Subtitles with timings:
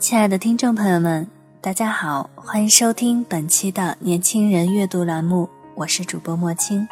[0.00, 1.28] 亲爱的听众朋友们，
[1.60, 6.88] 大家好，欢迎收听本期的年轻人阅读栏目，我是主播莫青。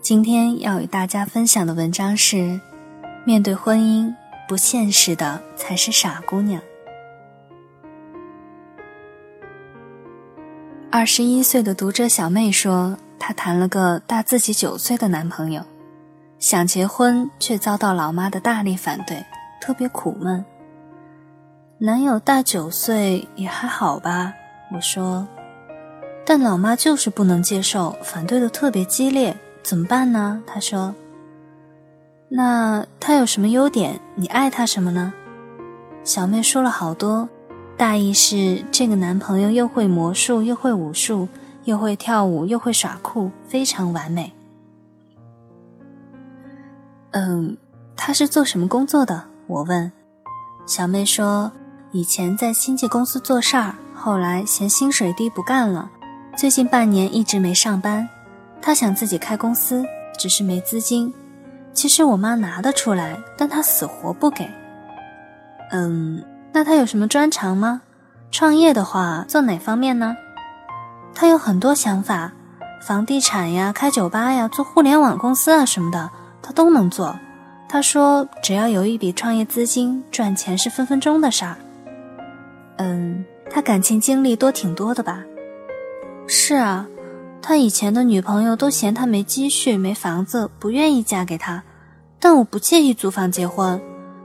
[0.00, 2.60] 今天要与大家分享的文章是：
[3.24, 4.14] 面对婚姻，
[4.46, 6.62] 不现实的才是傻姑娘。
[10.92, 15.60] 二十一岁的读者小妹说，她谈了个大自己九岁的男朋友，
[16.38, 19.20] 想结婚却遭到老妈的大力反对，
[19.60, 20.44] 特别苦闷。
[21.80, 24.34] 男友大九岁也还好吧，
[24.72, 25.24] 我说，
[26.26, 30.42] 但老妈就是不能接受，反对的特别激烈，怎么办呢？
[30.44, 30.92] 她说，
[32.28, 34.00] 那他有什么优点？
[34.16, 35.14] 你爱他什么呢？
[36.02, 37.28] 小妹说了好多，
[37.76, 41.28] 大意是这个男朋友又会魔术，又会武术，
[41.62, 44.32] 又会跳舞，又会耍酷，非常完美。
[47.12, 47.56] 嗯，
[47.96, 49.22] 他是做什么工作的？
[49.46, 49.92] 我问，
[50.66, 51.52] 小妹说。
[51.90, 55.88] 以前在经纪公司做事儿，后来嫌薪水低不干了。
[56.36, 58.06] 最近半年一直没上班，
[58.60, 59.82] 他想自己开公司，
[60.18, 61.12] 只是没资金。
[61.72, 64.46] 其实我妈拿得出来，但他死活不给。
[65.70, 66.22] 嗯，
[66.52, 67.80] 那他有什么专长吗？
[68.30, 70.14] 创业的话，做哪方面呢？
[71.14, 72.30] 他有很多想法，
[72.82, 76.10] 房地产呀，开酒吧呀，做互联网公司啊什么的，
[76.42, 77.18] 他都能做。
[77.66, 81.56] 他说，只要有一笔创业资金，赚钱是分分钟的事儿。
[82.78, 85.24] 嗯，他感情经历多挺多的吧？
[86.26, 86.88] 是啊，
[87.40, 91.62] 他以前的女朋友都嫌他没积蓄、没房子，不愿意嫁给他。
[92.20, 93.80] 但我不介意租房结婚，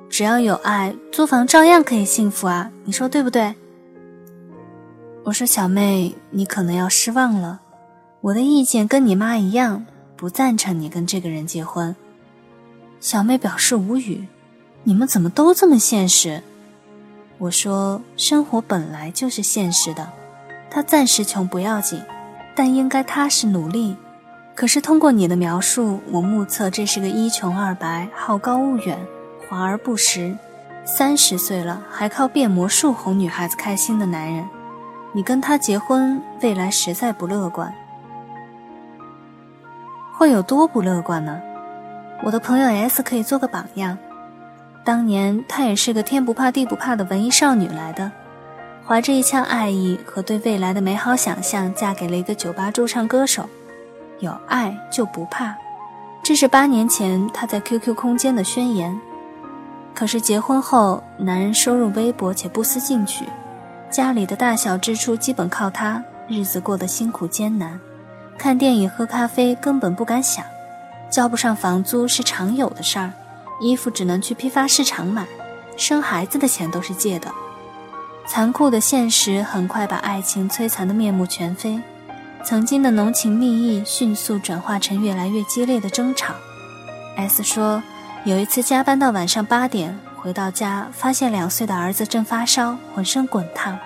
[0.10, 2.72] 只要有爱，租房照样可以幸福啊！
[2.86, 3.54] 你说对不对？
[5.24, 7.62] 我说小妹，你可能要失望了，
[8.22, 11.96] 我的意见跟你妈一样，不赞成你跟这个人结婚。
[13.00, 14.26] 小妹表示无语，
[14.84, 16.42] 你们怎么都这么现实？
[17.44, 20.08] 我说：“生活本来就是现实的，
[20.72, 22.02] 他暂时穷不要紧，
[22.56, 23.98] 但应该踏实努力。
[24.56, 28.98] 可是通过你的描述，我目测这是个一穷二白、好高骛远、
[29.50, 30.38] 华而不实，
[30.86, 34.48] 三十岁了还靠变魔术哄女孩子开心的男人。
[35.12, 37.74] 你跟他结婚，未来实在不乐观。
[40.14, 41.42] 会有多不乐观呢？
[42.24, 43.98] 我的朋友 S 可以做个榜样。”
[44.84, 48.12] 当年她也是个天不怕地不怕的文艺少女来的，
[48.86, 53.48] 怀着一腔爱意和对未来的美好想象，嫁给了一个酒吧驻唱歌手。
[54.20, 55.56] 有爱就不怕，
[56.22, 59.00] 这是八年前她在 QQ 空间的宣言。
[59.96, 63.26] 可是结婚后，男人收入微薄且不思进取，
[63.90, 67.80] 家里的大小支出基本靠他，日子过得辛苦艰难，
[68.38, 70.44] 看电影喝咖啡根本不敢想，
[71.10, 73.14] 交不上房租是常有的事儿。
[73.64, 75.26] 衣服只能去批发市场买，
[75.78, 77.32] 生孩子的钱都是借的。
[78.28, 81.82] 残酷的现实很快把爱情摧残的面目全非，
[82.44, 86.34] 曾经的浓情蜜意迅速转化成越来越激烈的争吵。
[87.16, 87.82] S 说，
[88.26, 93.78] 有一次加班到晚上八点，回到家发现两岁的儿子正发烧，浑身滚烫，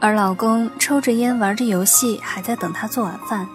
[0.00, 3.46] 而老公抽着烟玩着游戏，还在等他做晚饭。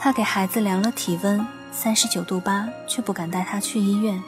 [0.00, 4.22] 他给孩子量了体温，三十九度八，却不敢带他去医院。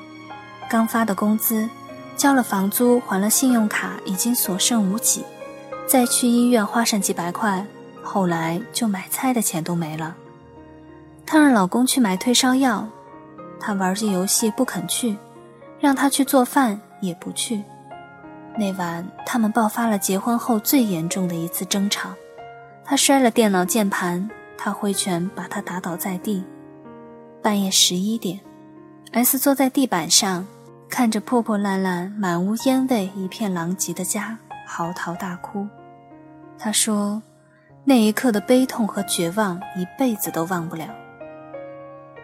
[0.69, 1.69] 刚发的工资，
[2.17, 5.25] 交了房租，还了信用卡，已经所剩无几，
[5.87, 7.65] 再去医院花上几百块，
[8.03, 10.17] 后来就买菜的钱都没了。
[11.25, 12.87] 她让老公去买退烧药，
[13.61, 15.17] 他玩着游戏不肯去，
[15.79, 17.63] 让他去做饭也不去。
[18.59, 22.11] 那晚他们爆发了结婚后最严重的一次争吵，
[22.85, 26.45] 他摔了电脑键盘，他挥拳把他打倒在地。
[27.43, 28.41] 半夜十一点
[29.13, 30.47] ，S 坐在地板上。
[30.89, 35.67] 看着破破烂烂、满屋烟味、一片狼藉的家，嚎啕大哭。
[36.59, 37.23] 他说
[37.85, 40.87] ：“那一刻的悲痛和绝望，一辈子都忘不了。”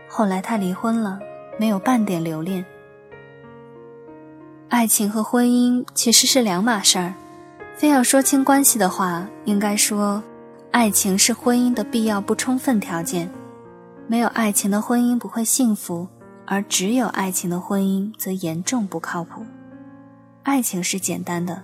[0.09, 1.19] 后来他离婚了，
[1.59, 2.65] 没有半点留恋。
[4.69, 7.13] 爱情和婚姻其实是两码事儿，
[7.77, 10.23] 非要说清关系的话，应该说，
[10.71, 13.31] 爱情是婚姻的必要不充分条件，
[14.07, 16.09] 没有爱情的婚姻不会幸福，
[16.47, 19.45] 而只有爱情的婚姻则严重不靠谱。
[20.43, 21.63] 爱情是简单的，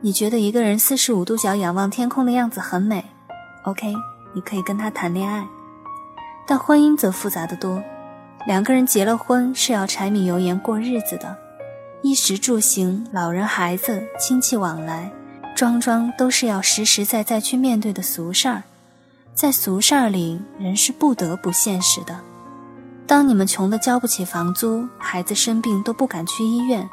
[0.00, 3.04] 你觉得一个人四十五度角仰望天空的样子很美
[3.64, 3.94] ，OK，
[4.34, 5.46] 你可以跟他谈恋爱。
[6.46, 7.82] 但婚姻则复杂的多，
[8.46, 11.36] 两个人结了婚是要柴米油盐过日子的，
[12.02, 15.10] 衣食住行、老人孩子、亲戚往来。
[15.54, 18.62] 桩桩都是要实实在在去面对的俗事儿，
[19.32, 22.20] 在俗事儿里，人是不得不现实的。
[23.06, 26.88] 当你们穷得交不起房租，孩子生病都不敢去医院，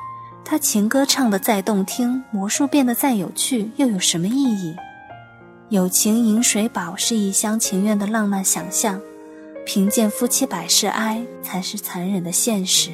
[0.46, 4.76] 他情歌唱得再动听，魔术变得再有趣，又有什么意义？
[5.70, 9.02] 友情饮水饱是一厢情愿的浪漫想象，
[9.66, 12.92] 贫贱夫妻百事哀才是残忍的现实。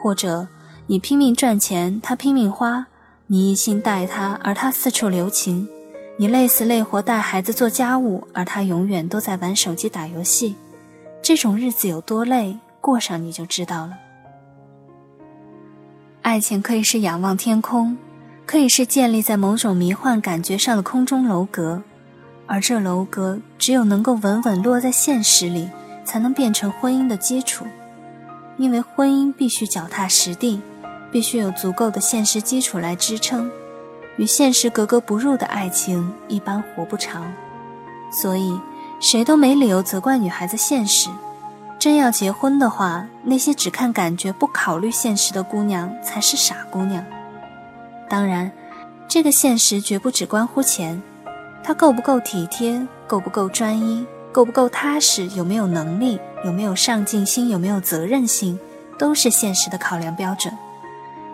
[0.00, 0.46] 或者，
[0.86, 2.86] 你拼命赚钱，他拼命花。
[3.26, 5.66] 你一心待他，而他四处留情；
[6.16, 10.54] 你累死累活带孩子做家务，而他永远都在玩手机打游戏。
[11.22, 13.92] 这种日子有多累，过上你就知道了。
[16.22, 17.96] 爱情可以是仰望天空，
[18.46, 21.82] 可以是建立在某种迷幻感觉上的空中楼阁，
[22.46, 25.68] 而这楼阁只有能够稳稳落在现实里，
[26.04, 27.64] 才能变成婚姻的基础。
[28.56, 30.60] 因为婚姻必须脚踏实地。
[31.12, 33.50] 必须有足够的现实基础来支撑，
[34.16, 37.32] 与现实格格不入的爱情一般活不长，
[38.12, 38.56] 所以
[39.00, 41.08] 谁都没理由责怪女孩子现实。
[41.78, 47.02] 真要结婚的话，那些只看感觉不考虑现实的姑娘才是傻姑娘。
[48.06, 48.52] 当然，
[49.08, 51.00] 这个现实绝不只关乎钱，
[51.64, 58.60] 他够不够体贴，够不够专一，够不够踏实，有没有能力，有没有上进心，有没有责任心，
[58.98, 60.52] 都是现实的考量标准。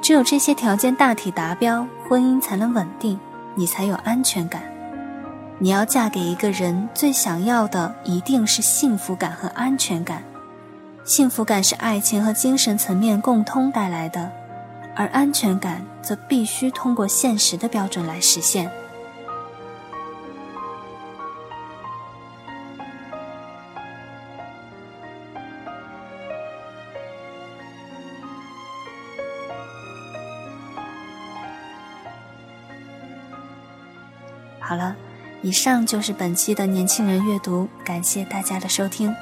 [0.00, 3.18] 只有这些条件大体达标，婚姻才能稳定，
[3.56, 4.62] 你才有安全感。
[5.58, 10.22] 你要嫁给一个人，最想要的一定是幸福感和安全感。
[11.02, 14.30] 幸福感是爱情和精神层面共通带来的，
[14.94, 18.70] 而安全感则必须通过现实的标准来实现。
[34.60, 34.94] 好了，
[35.42, 39.14] 以上就是本期的年轻人阅读，感谢大家的收听。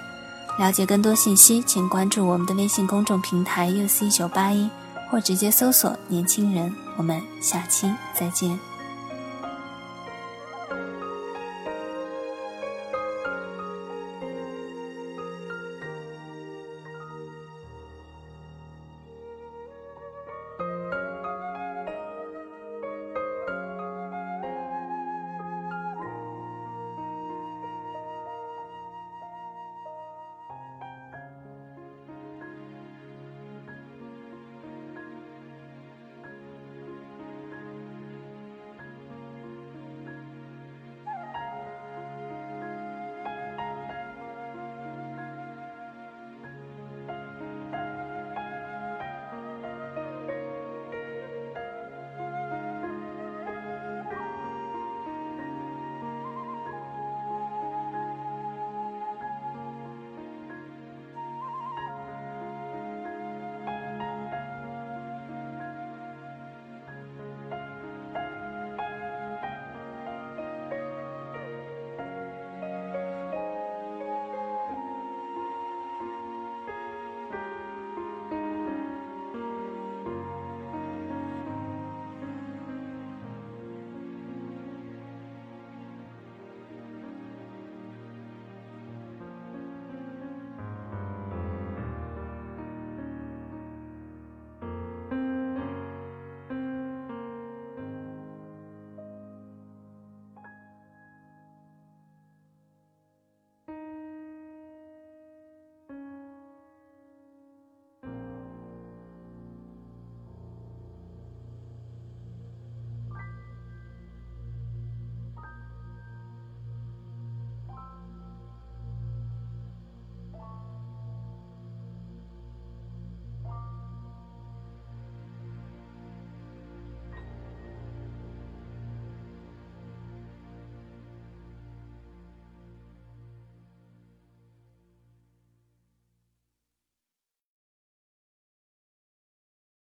[0.59, 4.71] 了解更多信息，请关注我们的微信公众平台 UC 九八一，
[5.11, 6.73] 或直接搜索“年轻人”。
[6.97, 8.74] 我们下期再见。